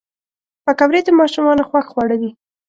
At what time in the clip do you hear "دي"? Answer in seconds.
2.21-2.29